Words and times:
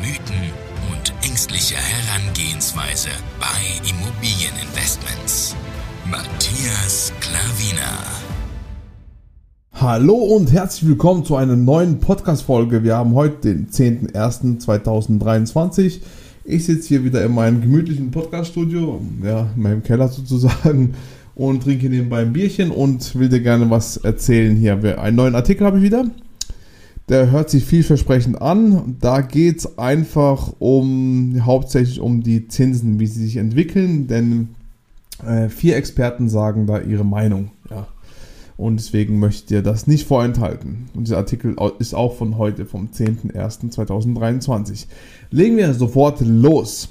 Mythen 0.00 0.50
und 0.90 1.12
ängstliche 1.28 1.76
Herangehensweise 1.76 3.10
bei 3.38 3.46
Immobilieninvestments. 3.86 5.54
Matthias 6.10 7.12
Klavina. 7.20 7.98
Hallo 9.74 10.14
und 10.14 10.50
herzlich 10.52 10.88
willkommen 10.88 11.26
zu 11.26 11.36
einer 11.36 11.54
neuen 11.54 12.00
Podcast-Folge. 12.00 12.82
Wir 12.82 12.96
haben 12.96 13.14
heute 13.14 13.54
den 13.54 13.68
10.01.2023. 13.68 16.00
Ich 16.44 16.64
sitze 16.64 16.88
hier 16.88 17.04
wieder 17.04 17.22
in 17.22 17.34
meinem 17.34 17.60
gemütlichen 17.60 18.10
Podcast-Studio, 18.10 19.02
ja, 19.22 19.50
in 19.54 19.62
meinem 19.62 19.82
Keller 19.82 20.08
sozusagen 20.08 20.94
und 21.34 21.62
trinke 21.62 21.90
nebenbei 21.90 22.22
ein 22.22 22.32
Bierchen 22.32 22.70
und 22.70 23.18
will 23.18 23.28
dir 23.28 23.42
gerne 23.42 23.68
was 23.68 23.98
erzählen 23.98 24.56
hier. 24.56 24.98
Einen 24.98 25.16
neuen 25.16 25.34
Artikel 25.34 25.66
habe 25.66 25.76
ich 25.76 25.84
wieder. 25.84 26.06
Der 27.10 27.32
hört 27.32 27.50
sich 27.50 27.64
vielversprechend 27.64 28.40
an. 28.40 28.96
Da 29.00 29.20
geht 29.20 29.58
es 29.58 29.78
einfach 29.78 30.52
um 30.60 31.44
hauptsächlich 31.44 31.98
um 31.98 32.22
die 32.22 32.46
Zinsen, 32.46 33.00
wie 33.00 33.08
sie 33.08 33.24
sich 33.24 33.36
entwickeln, 33.36 34.06
denn 34.06 34.50
äh, 35.26 35.48
vier 35.48 35.76
Experten 35.76 36.28
sagen 36.28 36.68
da 36.68 36.78
ihre 36.78 37.04
Meinung. 37.04 37.50
Ja. 37.68 37.88
Und 38.56 38.76
deswegen 38.76 39.18
möchte 39.18 39.40
ich 39.40 39.46
dir 39.46 39.62
das 39.62 39.88
nicht 39.88 40.06
vorenthalten. 40.06 40.88
Und 40.94 41.08
dieser 41.08 41.16
Artikel 41.16 41.56
ist 41.80 41.94
auch 41.94 42.14
von 42.14 42.38
heute, 42.38 42.64
vom 42.64 42.90
10.01.2023. 42.90 44.86
Legen 45.32 45.56
wir 45.56 45.74
sofort 45.74 46.20
los. 46.20 46.90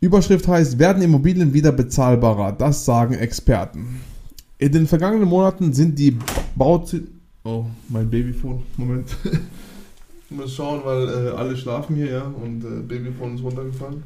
Überschrift 0.00 0.48
heißt, 0.48 0.80
werden 0.80 1.04
Immobilien 1.04 1.54
wieder 1.54 1.70
bezahlbarer? 1.70 2.50
Das 2.50 2.84
sagen 2.84 3.14
Experten. 3.14 4.00
In 4.58 4.72
den 4.72 4.88
vergangenen 4.88 5.28
Monaten 5.28 5.72
sind 5.72 6.00
die 6.00 6.18
Bauzinsen... 6.56 7.19
Oh, 7.44 7.64
mein 7.88 8.10
Babyphone. 8.10 8.62
Moment. 8.76 9.16
ich 10.30 10.36
muss 10.36 10.54
schauen, 10.54 10.80
weil 10.84 11.08
äh, 11.08 11.30
alle 11.30 11.56
schlafen 11.56 11.96
hier, 11.96 12.10
ja, 12.10 12.22
und 12.22 12.64
äh, 12.64 12.82
Babyphone 12.82 13.36
ist 13.36 13.42
runtergefallen. 13.42 14.02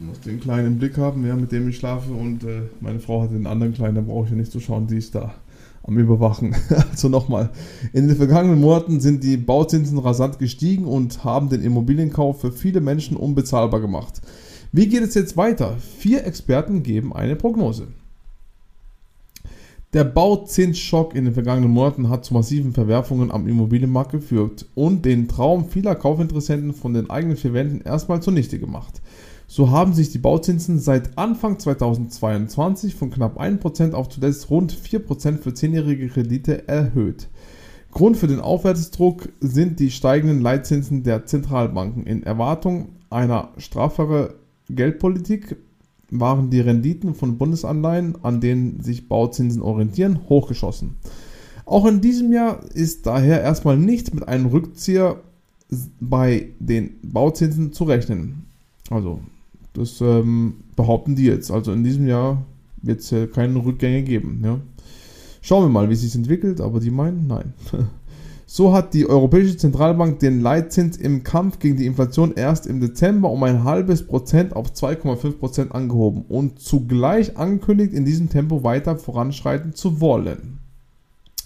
Ich 0.00 0.06
muss 0.06 0.20
den 0.20 0.40
kleinen 0.40 0.66
im 0.66 0.78
Blick 0.78 0.96
haben, 0.96 1.26
ja, 1.26 1.36
mit 1.36 1.52
dem 1.52 1.68
ich 1.68 1.76
schlafe 1.76 2.12
und 2.12 2.44
äh, 2.44 2.62
meine 2.80 3.00
Frau 3.00 3.22
hat 3.22 3.30
den 3.30 3.46
anderen 3.46 3.74
kleinen, 3.74 3.96
da 3.96 4.00
brauche 4.00 4.24
ich 4.26 4.30
ja 4.30 4.36
nicht 4.36 4.52
zu 4.52 4.60
schauen, 4.60 4.86
die 4.86 4.98
ist 4.98 5.14
da 5.14 5.34
am 5.84 5.98
Überwachen. 5.98 6.54
also 6.90 7.08
nochmal, 7.08 7.50
in 7.92 8.08
den 8.08 8.16
vergangenen 8.16 8.60
Monaten 8.60 9.00
sind 9.00 9.22
die 9.22 9.36
Bauzinsen 9.36 9.98
rasant 9.98 10.38
gestiegen 10.38 10.84
und 10.84 11.24
haben 11.24 11.48
den 11.48 11.62
Immobilienkauf 11.62 12.40
für 12.40 12.52
viele 12.52 12.80
Menschen 12.80 13.16
unbezahlbar 13.16 13.80
gemacht. 13.80 14.20
Wie 14.72 14.88
geht 14.88 15.02
es 15.02 15.14
jetzt 15.14 15.36
weiter? 15.36 15.76
Vier 15.98 16.26
Experten 16.26 16.82
geben 16.82 17.12
eine 17.12 17.36
Prognose. 17.36 17.88
Der 19.94 20.04
Bauzinsschock 20.04 21.14
in 21.14 21.24
den 21.24 21.32
vergangenen 21.32 21.70
Monaten 21.70 22.10
hat 22.10 22.22
zu 22.22 22.34
massiven 22.34 22.74
Verwerfungen 22.74 23.30
am 23.30 23.48
Immobilienmarkt 23.48 24.12
geführt 24.12 24.66
und 24.74 25.06
den 25.06 25.28
Traum 25.28 25.70
vieler 25.70 25.94
Kaufinteressenten 25.94 26.74
von 26.74 26.92
den 26.92 27.08
eigenen 27.08 27.38
vier 27.38 27.54
Wänden 27.54 27.80
erstmal 27.80 28.20
zunichte 28.20 28.58
gemacht. 28.58 29.00
So 29.46 29.70
haben 29.70 29.94
sich 29.94 30.10
die 30.10 30.18
Bauzinsen 30.18 30.78
seit 30.78 31.16
Anfang 31.16 31.58
2022 31.58 32.96
von 32.96 33.10
knapp 33.10 33.40
1% 33.40 33.94
auf 33.94 34.10
zuletzt 34.10 34.50
rund 34.50 34.74
4% 34.74 35.38
für 35.38 35.50
10-jährige 35.50 36.08
Kredite 36.08 36.68
erhöht. 36.68 37.28
Grund 37.90 38.18
für 38.18 38.26
den 38.26 38.40
Aufwärtsdruck 38.40 39.30
sind 39.40 39.80
die 39.80 39.90
steigenden 39.90 40.42
Leitzinsen 40.42 41.02
der 41.02 41.24
Zentralbanken. 41.24 42.06
In 42.06 42.24
Erwartung 42.24 42.90
einer 43.08 43.52
strafferen 43.56 44.34
Geldpolitik 44.68 45.56
waren 46.10 46.50
die 46.50 46.60
Renditen 46.60 47.14
von 47.14 47.38
Bundesanleihen, 47.38 48.16
an 48.22 48.40
denen 48.40 48.80
sich 48.80 49.08
Bauzinsen 49.08 49.62
orientieren, 49.62 50.20
hochgeschossen. 50.28 50.96
Auch 51.64 51.86
in 51.86 52.00
diesem 52.00 52.32
Jahr 52.32 52.60
ist 52.72 53.06
daher 53.06 53.42
erstmal 53.42 53.76
nicht 53.76 54.14
mit 54.14 54.26
einem 54.26 54.46
Rückzieher 54.46 55.20
bei 56.00 56.48
den 56.58 56.92
Bauzinsen 57.02 57.72
zu 57.72 57.84
rechnen. 57.84 58.46
Also 58.90 59.20
das 59.74 60.00
ähm, 60.00 60.54
behaupten 60.76 61.14
die 61.14 61.24
jetzt. 61.24 61.50
Also 61.50 61.72
in 61.72 61.84
diesem 61.84 62.06
Jahr 62.06 62.42
wird 62.82 63.00
es 63.00 63.10
ja 63.10 63.26
keine 63.26 63.62
Rückgänge 63.62 64.02
geben. 64.02 64.40
Ja. 64.42 64.60
Schauen 65.42 65.64
wir 65.64 65.68
mal, 65.68 65.88
wie 65.88 65.94
es 65.94 66.00
sich 66.00 66.14
entwickelt, 66.14 66.60
aber 66.60 66.80
die 66.80 66.90
meinen, 66.90 67.26
nein. 67.26 67.52
So 68.50 68.72
hat 68.72 68.94
die 68.94 69.06
Europäische 69.06 69.58
Zentralbank 69.58 70.20
den 70.20 70.40
Leitzins 70.40 70.96
im 70.96 71.22
Kampf 71.22 71.58
gegen 71.58 71.76
die 71.76 71.84
Inflation 71.84 72.32
erst 72.34 72.66
im 72.66 72.80
Dezember 72.80 73.30
um 73.30 73.42
ein 73.42 73.62
halbes 73.62 74.06
Prozent 74.06 74.56
auf 74.56 74.68
2,5 74.70 75.32
Prozent 75.32 75.74
angehoben 75.74 76.24
und 76.30 76.58
zugleich 76.58 77.36
angekündigt, 77.36 77.92
in 77.92 78.06
diesem 78.06 78.30
Tempo 78.30 78.64
weiter 78.64 78.96
voranschreiten 78.96 79.74
zu 79.74 80.00
wollen. 80.00 80.60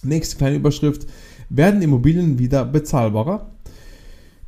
Nächste 0.01 0.37
kleine 0.37 0.55
Überschrift. 0.55 1.05
Werden 1.49 1.81
Immobilien 1.81 2.39
wieder 2.39 2.63
bezahlbarer? 2.63 3.51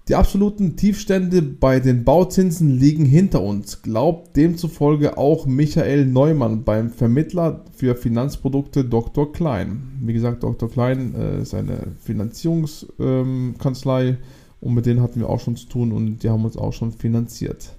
Die 0.07 0.13
absoluten 0.13 0.75
Tiefstände 0.75 1.41
bei 1.41 1.79
den 1.79 2.03
Bauzinsen 2.03 2.69
liegen 2.69 3.05
hinter 3.05 3.41
uns, 3.41 3.81
glaubt 3.81 4.38
demzufolge 4.38 5.17
auch 5.17 5.47
Michael 5.47 6.05
Neumann 6.05 6.63
beim 6.63 6.91
Vermittler 6.91 7.66
für 7.75 7.95
Finanzprodukte 7.95 8.85
Dr. 8.85 9.31
Klein. 9.31 9.97
Wie 10.01 10.13
gesagt, 10.13 10.43
Dr. 10.43 10.69
Klein 10.69 11.16
äh, 11.16 11.41
ist 11.41 11.55
eine 11.55 11.88
Finanzierungskanzlei 12.03 14.09
ähm, 14.09 14.17
und 14.61 14.75
mit 14.75 14.85
denen 14.85 15.01
hatten 15.01 15.21
wir 15.21 15.29
auch 15.29 15.39
schon 15.39 15.55
zu 15.55 15.67
tun 15.67 15.91
und 15.91 16.22
die 16.22 16.29
haben 16.29 16.45
uns 16.45 16.55
auch 16.55 16.73
schon 16.73 16.91
finanziert. 16.91 17.72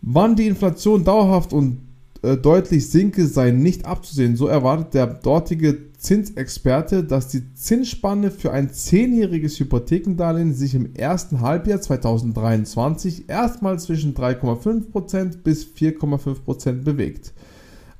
Wann 0.00 0.36
die 0.36 0.46
Inflation 0.46 1.04
dauerhaft 1.04 1.52
und 1.52 1.82
äh, 2.22 2.38
deutlich 2.38 2.88
sinke, 2.88 3.26
sei 3.26 3.50
nicht 3.50 3.84
abzusehen. 3.84 4.36
So 4.36 4.46
erwartet 4.46 4.94
der 4.94 5.06
dortige 5.06 5.91
Zinsexperte, 6.02 7.04
dass 7.04 7.28
die 7.28 7.54
Zinsspanne 7.54 8.32
für 8.32 8.50
ein 8.50 8.72
zehnjähriges 8.72 9.60
Hypothekendarlehen 9.60 10.52
sich 10.52 10.74
im 10.74 10.96
ersten 10.96 11.40
Halbjahr 11.40 11.80
2023 11.80 13.28
erstmal 13.28 13.78
zwischen 13.78 14.12
3,5% 14.12 15.38
bis 15.44 15.64
4,5% 15.64 16.82
bewegt. 16.82 17.32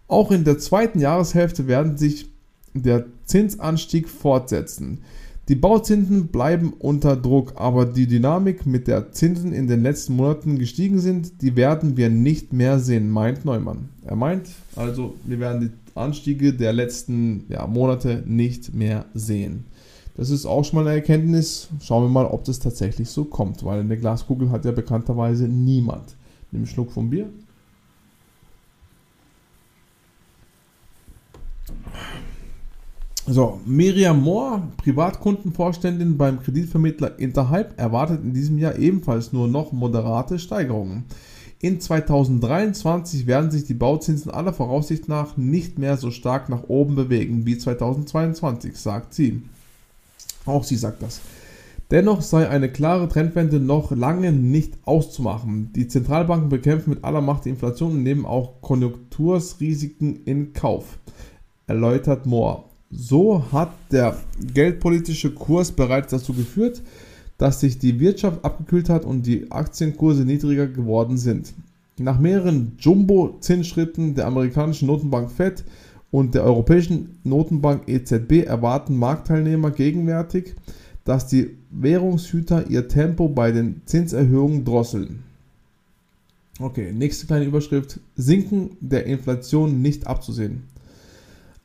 Auch 0.09 0.33
in 0.33 0.43
der 0.43 0.59
zweiten 0.59 0.99
Jahreshälfte 0.99 1.69
werden 1.69 1.97
sich 1.97 2.29
der 2.75 3.07
Zinsanstieg 3.25 4.09
fortsetzen. 4.09 4.99
Die 5.49 5.55
Bauzinsen 5.55 6.29
bleiben 6.29 6.73
unter 6.73 7.17
Druck, 7.17 7.53
aber 7.57 7.87
die 7.87 8.07
Dynamik, 8.07 8.67
mit 8.67 8.89
der 8.89 9.13
Zinsen 9.13 9.53
in 9.53 9.69
den 9.69 9.83
letzten 9.83 10.17
Monaten 10.17 10.59
gestiegen 10.59 10.99
sind, 10.99 11.41
die 11.41 11.55
werden 11.57 11.97
wir 11.97 12.11
nicht 12.11 12.53
mehr 12.53 12.79
sehen, 12.79 13.11
meint 13.11 13.45
Neumann. 13.45 13.91
Er 14.05 14.17
meint 14.17 14.49
also, 14.77 15.15
wir 15.25 15.39
werden 15.39 15.61
die 15.61 15.82
Anstiege 15.95 16.55
der 16.55 16.73
letzten 16.73 17.45
ja, 17.49 17.67
Monate 17.67 18.23
nicht 18.27 18.75
mehr 18.75 19.07
sehen. 19.15 19.65
Das 20.15 20.31
ist 20.31 20.45
auch 20.45 20.65
schon 20.65 20.77
mal 20.77 20.87
eine 20.87 20.97
Erkenntnis. 20.99 21.69
Schauen 21.83 22.05
wir 22.05 22.09
mal, 22.09 22.27
ob 22.27 22.45
das 22.45 22.59
tatsächlich 22.59 23.09
so 23.09 23.25
kommt, 23.25 23.65
weil 23.65 23.81
in 23.81 23.89
der 23.89 23.97
Glaskugel 23.97 24.51
hat 24.51 24.65
ja 24.65 24.73
bekannterweise 24.73 25.49
niemand. 25.49 26.17
Nimm 26.51 26.63
einen 26.63 26.67
Schluck 26.67 26.93
vom 26.93 27.11
Bier. 27.11 27.29
So, 33.27 33.61
Miriam 33.65 34.21
Mohr, 34.21 34.69
Privatkundenvorständin 34.79 36.19
beim 36.19 36.41
Kreditvermittler 36.41 37.21
Interhype, 37.21 37.79
erwartet 37.79 38.21
in 38.23 38.35
diesem 38.35 38.59
Jahr 38.59 38.77
ebenfalls 38.77 39.33
nur 39.33 39.47
noch 39.47 39.73
moderate 39.73 40.41
Steigerungen. 40.41 41.05
In 41.63 41.81
2023 41.81 43.29
werden 43.29 43.53
sich 43.53 43.63
die 43.63 43.75
Bauzinsen 43.75 44.33
aller 44.33 44.53
Voraussicht 44.53 45.09
nach 45.09 45.37
nicht 45.37 45.79
mehr 45.79 45.97
so 45.97 46.11
stark 46.11 46.49
nach 46.49 46.65
oben 46.67 46.97
bewegen 46.97 47.47
wie 47.47 47.57
2022, 47.57 48.77
sagt 48.77 49.15
sie. 49.15 49.43
Auch 50.45 50.65
sie 50.65 50.75
sagt 50.75 51.05
das. 51.05 51.21
Dennoch 51.93 52.21
sei 52.21 52.49
eine 52.49 52.69
klare 52.69 53.09
Trendwende 53.09 53.61
noch 53.61 53.93
lange 53.93 54.33
nicht 54.33 54.75
auszumachen. 54.87 55.73
Die 55.77 55.87
Zentralbanken 55.87 56.49
bekämpfen 56.49 56.91
mit 56.91 57.05
aller 57.05 57.21
Macht 57.21 57.45
die 57.45 57.51
Inflation 57.51 57.93
und 57.93 58.03
nehmen 58.03 58.27
auch 58.27 58.61
Konjunktursrisiken 58.61 60.25
in 60.25 60.55
Kauf, 60.55 60.99
erläutert 61.69 62.27
Mohr. 62.27 62.65
So 62.91 63.45
hat 63.53 63.71
der 63.93 64.17
geldpolitische 64.53 65.33
Kurs 65.33 65.71
bereits 65.71 66.11
dazu 66.11 66.35
geführt, 66.35 66.83
dass 67.43 67.59
sich 67.59 67.77
die 67.77 67.99
Wirtschaft 67.99 68.45
abgekühlt 68.45 68.89
hat 68.89 69.05
und 69.05 69.27
die 69.27 69.51
Aktienkurse 69.51 70.25
niedriger 70.25 70.69
geworden 70.69 71.19
sind. 71.19 71.55
Nach 71.99 72.21
mehreren 72.21 72.77
Jumbo-Zinsschritten 72.79 74.15
der 74.15 74.29
amerikanischen 74.29 74.87
Notenbank 74.87 75.29
Fed 75.29 75.65
und 76.13 76.37
der 76.37 76.45
europäischen 76.45 77.19
Notenbank 77.25 77.89
EZB 77.89 78.45
erwarten 78.47 78.97
Marktteilnehmer 78.97 79.73
gegenwärtig, 79.73 80.55
dass 81.03 81.27
die 81.27 81.57
Währungshüter 81.73 82.71
ihr 82.71 82.87
Tempo 82.87 83.29
bei 83.29 83.51
den 83.51 83.83
Zinserhöhungen 83.87 84.65
drosseln. 84.65 85.25
Okay, 86.61 86.93
nächste 86.93 87.27
kleine 87.27 87.47
Überschrift. 87.47 87.99
Sinken 88.15 88.77
der 88.81 89.07
Inflation 89.07 89.83
nicht 89.83 90.07
abzusehen. 90.07 90.63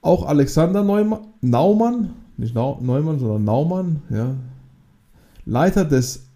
Auch 0.01 0.25
Alexander 0.25 0.83
Neumann, 0.83 1.27
Naumann, 1.41 2.13
nicht 2.35 2.55
Neumann, 2.55 3.19
sondern 3.19 3.43
Naumann, 3.43 4.01
ja, 4.09 4.37
Leiter 5.47 5.85
des 5.85 6.27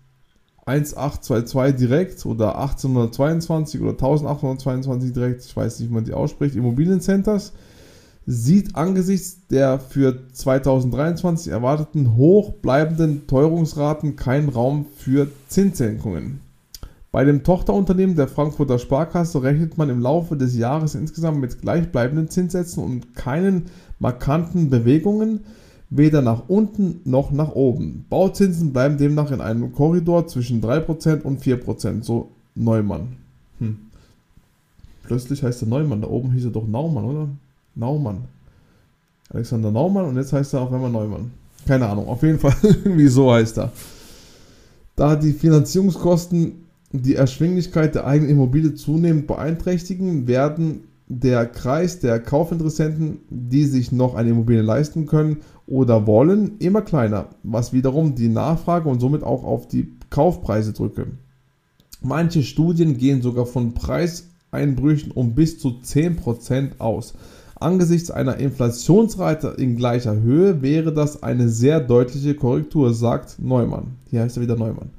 1822 0.65 1.75
direkt 1.75 2.25
oder 2.25 2.57
1822 2.57 3.81
oder 3.81 3.91
1822 3.91 5.11
direkt, 5.11 5.43
ich 5.43 5.55
weiß 5.55 5.79
nicht, 5.79 5.89
wie 5.89 5.93
man 5.93 6.05
die 6.05 6.13
ausspricht, 6.13 6.55
Immobiliencenters, 6.55 7.51
sieht 8.25 8.75
angesichts 8.75 9.47
der 9.47 9.79
für 9.79 10.31
2023 10.31 11.51
erwarteten 11.51 12.15
hoch 12.15 12.53
bleibenden 12.53 13.27
Teuerungsraten 13.27 14.15
keinen 14.15 14.47
Raum 14.47 14.85
für 14.95 15.27
Zinssenkungen. 15.49 16.39
Bei 17.11 17.25
dem 17.25 17.43
Tochterunternehmen 17.43 18.15
der 18.15 18.29
Frankfurter 18.29 18.79
Sparkasse 18.79 19.43
rechnet 19.43 19.77
man 19.77 19.89
im 19.89 19.99
Laufe 19.99 20.37
des 20.37 20.55
Jahres 20.55 20.95
insgesamt 20.95 21.41
mit 21.41 21.59
gleichbleibenden 21.59 22.29
Zinssätzen 22.29 22.81
und 22.81 23.13
keinen 23.13 23.65
markanten 23.99 24.69
Bewegungen, 24.69 25.41
weder 25.91 26.21
nach 26.21 26.43
unten 26.47 27.01
noch 27.03 27.31
nach 27.31 27.51
oben. 27.51 28.05
Bauzinsen 28.09 28.73
bleiben 28.73 28.97
demnach 28.97 29.29
in 29.31 29.41
einem 29.41 29.73
Korridor 29.73 30.25
zwischen 30.25 30.61
3% 30.61 31.21
und 31.21 31.41
4%, 31.41 32.01
so 32.01 32.31
Neumann. 32.55 33.17
Hm. 33.59 33.77
Plötzlich 35.03 35.43
heißt 35.43 35.61
er 35.61 35.67
Neumann, 35.67 36.01
da 36.01 36.07
oben 36.07 36.31
hieß 36.31 36.45
er 36.45 36.51
doch 36.51 36.67
Naumann, 36.67 37.03
oder? 37.03 37.27
Naumann. 37.75 38.23
Alexander 39.29 39.69
Naumann 39.69 40.05
und 40.05 40.15
jetzt 40.15 40.33
heißt 40.33 40.53
er 40.53 40.61
auf 40.61 40.73
einmal 40.73 40.89
Neumann. 40.89 41.31
Keine 41.67 41.87
Ahnung, 41.87 42.07
auf 42.07 42.23
jeden 42.23 42.39
Fall 42.39 42.55
irgendwie 42.63 43.07
so 43.07 43.31
heißt 43.31 43.59
er. 43.59 43.71
Da 44.95 45.15
die 45.15 45.33
Finanzierungskosten 45.33 46.53
die 46.93 47.15
Erschwinglichkeit 47.15 47.95
der 47.95 48.05
eigenen 48.05 48.31
Immobilie 48.31 48.75
zunehmend 48.75 49.27
beeinträchtigen, 49.27 50.27
werden 50.27 50.85
der 51.19 51.45
Kreis 51.45 51.99
der 51.99 52.21
Kaufinteressenten, 52.21 53.19
die 53.29 53.65
sich 53.65 53.91
noch 53.91 54.15
eine 54.15 54.29
Immobilie 54.29 54.61
leisten 54.61 55.07
können 55.07 55.37
oder 55.67 56.07
wollen, 56.07 56.57
immer 56.59 56.81
kleiner, 56.81 57.27
was 57.43 57.73
wiederum 57.73 58.15
die 58.15 58.29
Nachfrage 58.29 58.87
und 58.87 59.01
somit 59.01 59.21
auch 59.21 59.43
auf 59.43 59.67
die 59.67 59.93
Kaufpreise 60.09 60.71
drücke. 60.71 61.07
Manche 62.01 62.43
Studien 62.43 62.97
gehen 62.97 63.21
sogar 63.21 63.45
von 63.45 63.73
Preiseinbrüchen 63.73 65.11
um 65.11 65.35
bis 65.35 65.59
zu 65.59 65.81
10% 65.83 66.79
aus. 66.79 67.13
Angesichts 67.59 68.09
einer 68.09 68.37
Inflationsrate 68.37 69.55
in 69.57 69.75
gleicher 69.75 70.19
Höhe 70.21 70.61
wäre 70.61 70.93
das 70.93 71.21
eine 71.21 71.49
sehr 71.49 71.81
deutliche 71.81 72.35
Korrektur, 72.35 72.93
sagt 72.93 73.35
Neumann. 73.37 73.97
Hier 74.09 74.21
heißt 74.21 74.37
er 74.37 74.43
wieder 74.43 74.55
Neumann. 74.55 74.91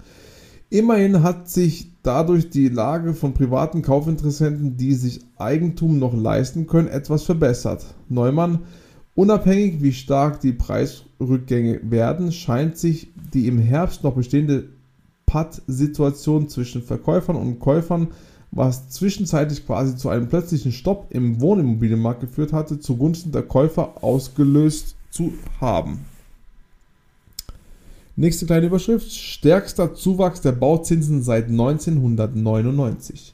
Immerhin 0.72 1.22
hat 1.22 1.50
sich 1.50 1.90
dadurch 2.02 2.48
die 2.48 2.70
Lage 2.70 3.12
von 3.12 3.34
privaten 3.34 3.82
Kaufinteressenten, 3.82 4.78
die 4.78 4.94
sich 4.94 5.20
Eigentum 5.36 5.98
noch 5.98 6.14
leisten 6.14 6.66
können, 6.66 6.88
etwas 6.88 7.24
verbessert. 7.24 7.84
Neumann, 8.08 8.60
unabhängig 9.14 9.82
wie 9.82 9.92
stark 9.92 10.40
die 10.40 10.54
Preisrückgänge 10.54 11.80
werden, 11.82 12.32
scheint 12.32 12.78
sich 12.78 13.12
die 13.34 13.48
im 13.48 13.58
Herbst 13.58 14.02
noch 14.02 14.14
bestehende 14.14 14.70
Patt-Situation 15.26 16.48
zwischen 16.48 16.82
Verkäufern 16.82 17.36
und 17.36 17.58
Käufern 17.58 18.08
was 18.50 18.88
zwischenzeitlich 18.88 19.66
quasi 19.66 19.96
zu 19.96 20.08
einem 20.08 20.28
plötzlichen 20.28 20.72
Stopp 20.72 21.08
im 21.10 21.42
Wohnimmobilienmarkt 21.42 22.20
geführt 22.20 22.54
hatte, 22.54 22.80
zugunsten 22.80 23.30
der 23.30 23.42
Käufer 23.42 24.02
ausgelöst 24.02 24.96
zu 25.10 25.34
haben. 25.60 26.06
Nächste 28.14 28.44
kleine 28.44 28.67
Überschrift: 28.67 29.11
Stärkster 29.11 29.94
Zuwachs 29.94 30.43
der 30.43 30.53
Bauzinsen 30.53 31.23
seit 31.23 31.49
1999. 31.49 33.32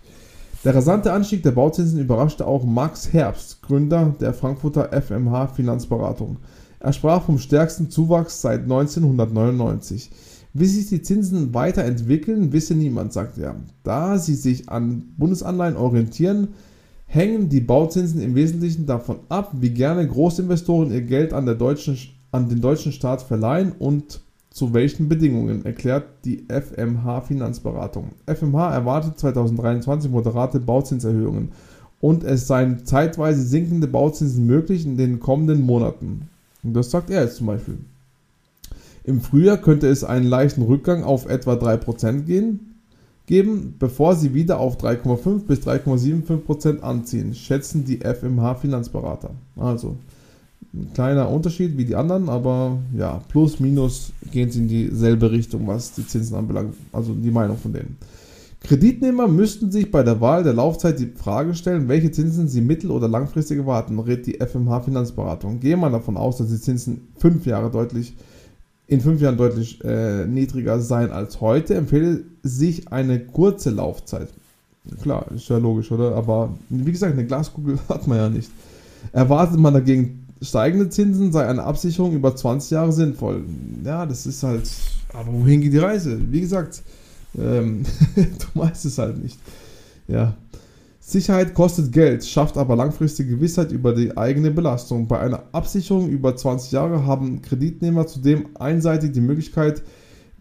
Der 0.65 0.73
rasante 0.73 1.13
Anstieg 1.13 1.43
der 1.43 1.51
Bauzinsen 1.51 1.99
überraschte 1.99 2.47
auch 2.47 2.65
Max 2.65 3.13
Herbst, 3.13 3.61
Gründer 3.63 4.15
der 4.21 4.33
Frankfurter 4.33 4.91
FMH 4.93 5.49
Finanzberatung. 5.49 6.37
Er 6.79 6.93
sprach 6.93 7.25
vom 7.25 7.39
stärksten 7.39 7.91
Zuwachs 7.91 8.41
seit 8.41 8.63
1999. 8.63 10.11
Wie 10.55 10.67
sich 10.67 10.89
die 10.89 11.03
Zinsen 11.03 11.53
weiterentwickeln, 11.55 12.53
wisse 12.53 12.77
niemand, 12.77 13.13
sagt 13.13 13.37
er. 13.39 13.57
Da 13.83 14.17
sie 14.17 14.37
sich 14.37 14.69
an 14.69 15.13
Bundesanleihen 15.17 15.77
orientieren, 15.77 16.49
hängen 17.07 17.49
die 17.49 17.61
Bauzinsen 17.61 18.21
im 18.21 18.37
Wesentlichen 18.37 18.87
davon 18.87 19.19
ab, 19.29 19.51
wie 19.61 19.71
gerne 19.71 20.07
Großinvestoren 20.07 20.93
ihr 20.93 21.03
Geld 21.03 21.33
an, 21.33 21.47
deutschen, 21.59 21.99
an 22.31 22.49
den 22.49 22.61
deutschen 22.61 22.93
Staat 22.93 23.23
verleihen 23.23 23.73
und 23.73 24.21
zu 24.51 24.75
welchen 24.75 25.09
Bedingungen, 25.09 25.65
erklärt 25.65 26.05
die 26.25 26.45
FMH 26.49 27.23
Finanzberatung. 27.23 28.11
FMH 28.27 28.73
erwartet 28.73 29.19
2023 29.19 30.11
moderate 30.11 30.59
Bauzinserhöhungen 30.61 31.53
und 32.01 32.25
es 32.25 32.47
seien 32.47 32.85
zeitweise 32.85 33.43
sinkende 33.43 33.87
Bauzinsen 33.87 34.47
möglich 34.47 34.87
in 34.87 34.97
den 34.97 35.21
kommenden 35.21 35.63
Monaten. 35.63 36.29
Und 36.63 36.75
das 36.75 36.91
sagt 36.91 37.11
er 37.11 37.23
jetzt 37.23 37.37
zum 37.37 37.47
Beispiel. 37.47 37.79
Im 39.05 39.21
Frühjahr 39.21 39.57
könnte 39.57 39.89
es 39.89 40.05
einen 40.05 40.27
leichten 40.27 40.63
Rückgang 40.63 41.03
auf 41.03 41.27
etwa 41.29 41.55
3% 41.55 42.23
gehen, 42.23 42.75
geben, 43.27 43.77
bevor 43.79 44.17
sie 44.17 44.35
wieder 44.35 44.59
auf 44.59 44.77
3,5 44.79 45.47
bis 45.47 45.61
3,75% 45.61 46.81
anziehen, 46.81 47.35
schätzen 47.35 47.85
die 47.85 48.01
FMH 48.01 48.57
Finanzberater. 48.57 49.31
Also 49.57 49.97
ein 50.75 50.93
kleiner 50.93 51.31
Unterschied 51.31 51.77
wie 51.79 51.85
die 51.85 51.97
anderen, 51.97 52.29
aber 52.29 52.79
ja, 52.97 53.23
plus 53.29 53.59
minus 53.59 54.13
gehen 54.31 54.51
sie 54.51 54.61
in 54.61 54.69
dieselbe 54.69 55.31
Richtung, 55.31 55.67
was 55.67 55.93
die 55.93 56.07
Zinsen 56.07 56.37
anbelangt, 56.37 56.75
also 56.93 57.15
die 57.15 57.31
Meinung 57.31 57.57
von 57.57 57.73
denen. 57.73 57.97
Kreditnehmer 58.61 59.29
müssten 59.29 59.71
sich 59.71 59.91
bei 59.91 60.03
der 60.03 60.21
Wahl 60.21 60.43
der 60.43 60.53
Laufzeit 60.53 60.99
die 60.99 61.07
Frage 61.07 61.55
stellen, 61.55 61.89
welche 61.89 62.11
Zinsen 62.11 62.49
sie 62.49 62.61
mittel- 62.61 62.91
oder 62.91 63.09
langfristig 63.09 63.59
erwarten, 63.59 63.99
rät 63.99 64.27
die 64.27 64.41
FMH 64.41 64.81
Finanzberatung. 64.81 65.61
Gehe 65.61 65.77
man 65.77 65.93
davon 65.93 66.17
aus, 66.17 66.39
dass 66.39 66.49
die 66.49 66.61
Zinsen 66.61 67.09
fünf 67.19 67.47
Jahre 67.47 67.71
deutlich 67.71 68.15
in 68.89 69.01
fünf 69.03 69.21
Jahren 69.21 69.37
deutlich 69.37 69.85
äh, 69.85 70.27
niedriger 70.27 70.81
sein 70.81 71.13
als 71.13 71.41
heute, 71.43 71.75
empfehle 71.75 72.25
sich 72.43 72.91
eine 72.91 73.21
kurze 73.21 73.71
Laufzeit. 73.71 74.29
Klar, 75.03 75.27
ist 75.35 75.49
ja 75.49 75.59
logisch, 75.59 75.93
oder? 75.93 76.15
Aber 76.17 76.55
wie 76.71 76.91
gesagt, 76.91 77.13
eine 77.13 77.27
Glaskugel 77.27 77.79
hat 77.89 78.07
man 78.07 78.17
ja 78.17 78.29
nicht. 78.31 78.51
Erwartet 79.13 79.61
man 79.61 79.75
dagegen 79.75 80.27
steigende 80.41 80.89
Zinsen, 80.89 81.33
sei 81.33 81.47
eine 81.47 81.65
Absicherung 81.65 82.13
über 82.13 82.35
20 82.35 82.71
Jahre 82.71 82.93
sinnvoll. 82.93 83.45
Ja, 83.85 84.07
das 84.07 84.27
ist 84.27 84.43
halt. 84.43 84.71
Aber 85.13 85.33
wohin 85.33 85.61
geht 85.61 85.73
die 85.73 85.79
Reise? 85.79 86.19
Wie 86.31 86.41
gesagt, 86.41 86.83
ähm, 87.37 87.85
du 88.17 88.61
weißt 88.61 88.85
es 88.85 88.99
halt 88.99 89.23
nicht. 89.23 89.39
Ja. 90.07 90.37
Sicherheit 91.01 91.55
kostet 91.55 91.91
Geld, 91.93 92.23
schafft 92.27 92.59
aber 92.59 92.77
langfristige 92.77 93.37
Gewissheit 93.37 93.73
über 93.73 93.95
die 93.95 94.15
eigene 94.17 94.51
Belastung. 94.51 95.09
Bei 95.09 95.21
einer 95.21 95.45
Absicherung 95.53 96.09
über 96.11 96.37
20 96.37 96.73
Jahre 96.73 97.07
haben 97.07 97.41
Kreditnehmer 97.41 98.07
zudem 98.07 98.49
einseitig 98.59 99.13
die 99.13 99.23
Möglichkeit, 99.23 99.83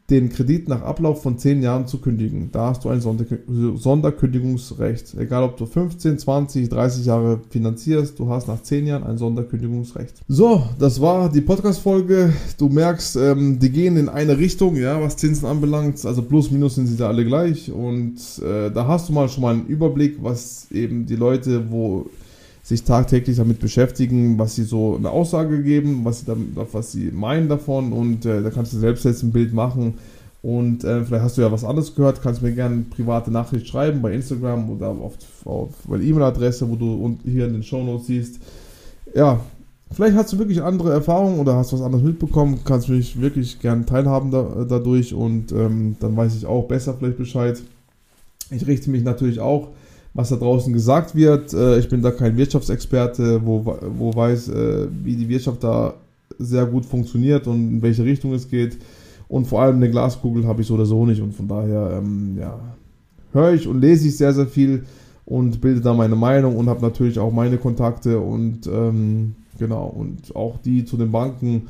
den 0.10 0.30
Kredit 0.30 0.70
nach 0.70 0.84
Ablauf 0.84 1.22
von 1.22 1.38
10 1.38 1.62
Jahren 1.62 1.86
zu 1.86 2.00
kündigen. 2.00 2.48
Da 2.54 2.70
hast 2.70 2.86
du 2.86 2.90
ein 2.90 3.02
Sonderkündigungsrecht. 3.02 5.16
Egal 5.18 5.44
ob 5.44 5.58
du 5.58 5.66
15, 5.66 6.18
20, 6.18 6.70
30 6.70 7.06
Jahre 7.06 7.42
finanzierst, 7.50 8.18
du 8.18 8.30
hast 8.30 8.48
nach 8.48 8.62
10 8.62 8.88
Jahren 8.88 9.04
ein 9.04 9.18
Sonderkündigungsrecht. 9.18 10.14
So, 10.30 10.64
das 10.80 11.02
war 11.02 11.30
die 11.30 11.42
Podcast-Folge. 11.42 12.32
Du 12.58 12.70
merkst, 12.70 13.18
ähm, 13.18 13.60
die 13.60 13.70
gehen 13.70 13.98
in 13.98 14.08
eine 14.08 14.38
Richtung, 14.38 14.78
ja, 14.78 15.02
was 15.02 15.18
Zinsen 15.18 15.46
anbelangt. 15.46 16.06
Also 16.06 16.22
plus, 16.22 16.52
minus 16.52 16.76
sind 16.76 16.88
sie 16.88 16.96
da 16.96 17.10
alle 17.10 17.26
gleich. 17.26 17.70
Und 17.70 18.16
äh, 18.42 18.72
da 18.72 18.88
hast 18.88 19.10
du 19.10 19.14
mal 19.14 19.28
schon 19.28 19.42
mal 19.42 19.56
einen 19.56 19.68
Überblick, 19.68 20.20
was 20.22 20.72
eben 20.72 21.06
die 21.06 21.18
Leute, 21.18 21.70
wo 21.70 22.10
sich 22.68 22.84
tagtäglich 22.84 23.38
damit 23.38 23.60
beschäftigen, 23.60 24.38
was 24.38 24.56
sie 24.56 24.64
so 24.64 24.98
eine 24.98 25.10
Aussage 25.10 25.64
geben, 25.64 26.04
was 26.04 26.20
sie, 26.20 26.26
dann, 26.26 26.52
was 26.54 26.92
sie 26.92 27.12
meinen 27.12 27.48
davon 27.48 27.94
und 27.94 28.26
äh, 28.26 28.44
da 28.44 28.50
kannst 28.50 28.74
du 28.74 28.78
selbst 28.78 29.06
jetzt 29.06 29.24
ein 29.24 29.32
Bild 29.32 29.54
machen 29.54 29.94
und 30.42 30.84
äh, 30.84 31.06
vielleicht 31.06 31.24
hast 31.24 31.38
du 31.38 31.44
ja 31.44 31.52
was 31.52 31.64
anderes 31.64 31.96
gehört, 31.96 32.22
kannst 32.22 32.42
mir 32.42 32.52
gerne 32.52 32.84
private 32.90 33.32
Nachricht 33.32 33.70
schreiben 33.70 34.02
bei 34.02 34.12
Instagram 34.12 34.70
oder 34.70 34.90
auf, 34.90 35.14
auf 35.46 35.70
meine 35.88 36.04
E-Mail-Adresse, 36.04 36.70
wo 36.70 36.76
du 36.76 37.18
hier 37.24 37.46
in 37.46 37.54
den 37.54 37.64
Show 37.64 37.82
Notes 37.82 38.08
siehst. 38.08 38.42
Ja, 39.16 39.40
vielleicht 39.90 40.18
hast 40.18 40.34
du 40.34 40.38
wirklich 40.38 40.62
andere 40.62 40.92
Erfahrungen 40.92 41.40
oder 41.40 41.56
hast 41.56 41.72
was 41.72 41.82
anderes 41.82 42.04
mitbekommen, 42.04 42.60
kannst 42.66 42.90
mich 42.90 43.22
wirklich 43.22 43.62
gerne 43.62 43.86
teilhaben 43.86 44.30
da, 44.30 44.66
dadurch 44.68 45.14
und 45.14 45.54
ähm, 45.54 45.96
dann 46.02 46.18
weiß 46.18 46.36
ich 46.36 46.46
auch 46.46 46.68
besser 46.68 46.96
vielleicht 46.96 47.18
Bescheid. 47.18 47.62
Ich 48.52 48.68
richte 48.68 48.90
mich 48.90 49.04
natürlich 49.04 49.40
auch 49.40 49.70
was 50.18 50.30
da 50.30 50.36
draußen 50.36 50.74
gesagt 50.74 51.16
wird. 51.16 51.54
Äh, 51.54 51.78
ich 51.78 51.88
bin 51.88 52.02
da 52.02 52.10
kein 52.10 52.36
Wirtschaftsexperte, 52.36 53.40
wo, 53.46 53.64
wo 53.98 54.16
weiß, 54.16 54.50
äh, 54.50 54.88
wie 55.04 55.16
die 55.16 55.30
Wirtschaft 55.30 55.64
da 55.64 55.94
sehr 56.40 56.66
gut 56.66 56.86
funktioniert 56.86 57.46
und 57.46 57.70
in 57.70 57.82
welche 57.84 58.04
Richtung 58.04 58.34
es 58.34 58.50
geht. 58.50 58.78
Und 59.28 59.46
vor 59.46 59.62
allem 59.62 59.76
eine 59.76 59.92
Glaskugel 59.92 60.48
habe 60.48 60.62
ich 60.62 60.68
so 60.68 60.74
oder 60.74 60.88
so 60.88 61.06
nicht. 61.06 61.22
Und 61.22 61.36
von 61.36 61.48
daher, 61.48 62.00
ähm, 62.00 62.36
ja, 62.40 62.60
höre 63.32 63.54
ich 63.54 63.68
und 63.68 63.80
lese 63.80 64.08
ich 64.08 64.18
sehr, 64.18 64.34
sehr 64.34 64.48
viel 64.48 64.86
und 65.26 65.62
bilde 65.62 65.82
da 65.82 65.94
meine 65.94 66.16
Meinung 66.16 66.58
und 66.58 66.68
habe 66.68 66.82
natürlich 66.82 67.20
auch 67.20 67.32
meine 67.32 67.60
Kontakte 67.60 68.20
und 68.20 68.66
ähm, 68.66 69.36
genau, 69.60 69.86
und 69.86 70.36
auch 70.36 70.58
die 70.66 70.84
zu 70.84 70.98
den 70.98 71.12
Banken. 71.12 71.68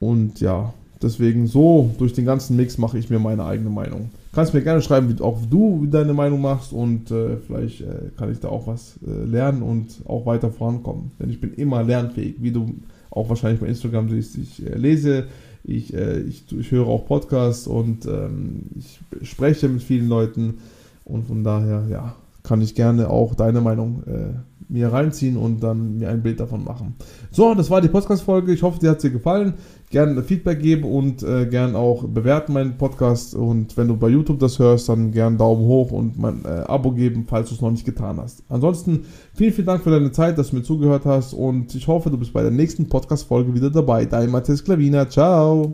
Und 0.00 0.40
ja, 0.40 0.74
deswegen 1.02 1.46
so, 1.46 1.90
durch 1.98 2.12
den 2.12 2.24
ganzen 2.24 2.56
Mix 2.56 2.78
mache 2.78 2.98
ich 2.98 3.10
mir 3.10 3.18
meine 3.18 3.44
eigene 3.44 3.70
Meinung. 3.70 4.10
Kannst 4.32 4.54
mir 4.54 4.62
gerne 4.62 4.82
schreiben, 4.82 5.08
wie 5.08 5.20
auch 5.22 5.38
du 5.50 5.86
deine 5.86 6.12
Meinung 6.12 6.40
machst 6.40 6.72
und 6.72 7.10
äh, 7.10 7.36
vielleicht 7.38 7.80
äh, 7.80 8.10
kann 8.16 8.30
ich 8.30 8.40
da 8.40 8.48
auch 8.48 8.66
was 8.66 8.98
äh, 9.06 9.24
lernen 9.24 9.62
und 9.62 10.02
auch 10.06 10.26
weiter 10.26 10.50
vorankommen. 10.50 11.10
Denn 11.18 11.30
ich 11.30 11.40
bin 11.40 11.54
immer 11.54 11.82
lernfähig, 11.82 12.36
wie 12.38 12.52
du 12.52 12.74
auch 13.10 13.28
wahrscheinlich 13.28 13.60
bei 13.60 13.66
Instagram 13.66 14.08
siehst. 14.08 14.38
Ich 14.38 14.64
äh, 14.64 14.76
lese, 14.76 15.26
ich, 15.64 15.92
äh, 15.94 16.20
ich, 16.20 16.44
ich, 16.52 16.70
höre 16.70 16.86
auch 16.86 17.06
Podcasts 17.06 17.66
und 17.66 18.06
ähm, 18.06 18.62
ich 18.78 19.00
spreche 19.28 19.68
mit 19.68 19.82
vielen 19.82 20.08
Leuten 20.08 20.58
und 21.04 21.26
von 21.26 21.42
daher, 21.42 21.86
ja, 21.90 22.14
kann 22.42 22.62
ich 22.62 22.74
gerne 22.74 23.10
auch 23.10 23.34
deine 23.34 23.60
Meinung 23.60 24.02
äh, 24.06 24.49
mir 24.70 24.92
reinziehen 24.92 25.36
und 25.36 25.62
dann 25.62 25.98
mir 25.98 26.08
ein 26.08 26.22
Bild 26.22 26.40
davon 26.40 26.64
machen. 26.64 26.94
So, 27.30 27.54
das 27.54 27.70
war 27.70 27.80
die 27.80 27.88
Podcast-Folge. 27.88 28.52
Ich 28.52 28.62
hoffe, 28.62 28.78
dir 28.78 28.90
hat 28.90 29.00
sie 29.00 29.10
gefallen 29.10 29.54
gerne 29.90 30.22
Feedback 30.22 30.60
geben 30.62 30.84
und 30.84 31.22
äh, 31.22 31.46
gern 31.46 31.74
auch 31.74 32.04
bewerten 32.04 32.52
meinen 32.52 32.78
Podcast. 32.78 33.34
Und 33.34 33.76
wenn 33.76 33.88
du 33.88 33.96
bei 33.96 34.08
YouTube 34.08 34.38
das 34.38 34.58
hörst, 34.58 34.88
dann 34.88 35.10
gern 35.10 35.36
Daumen 35.36 35.66
hoch 35.66 35.90
und 35.90 36.18
mein 36.18 36.44
äh, 36.44 36.48
Abo 36.48 36.92
geben, 36.92 37.26
falls 37.28 37.48
du 37.48 37.56
es 37.56 37.60
noch 37.60 37.72
nicht 37.72 37.84
getan 37.84 38.18
hast. 38.18 38.44
Ansonsten 38.48 39.04
vielen, 39.34 39.52
vielen 39.52 39.66
Dank 39.66 39.82
für 39.82 39.90
deine 39.90 40.12
Zeit, 40.12 40.38
dass 40.38 40.50
du 40.50 40.56
mir 40.56 40.62
zugehört 40.62 41.04
hast 41.04 41.34
und 41.34 41.74
ich 41.74 41.88
hoffe, 41.88 42.08
du 42.08 42.16
bist 42.16 42.32
bei 42.32 42.42
der 42.42 42.52
nächsten 42.52 42.88
Podcast-Folge 42.88 43.52
wieder 43.52 43.70
dabei. 43.70 44.04
Dein 44.04 44.30
Matthias 44.30 44.64
Klavina. 44.64 45.08
Ciao! 45.08 45.68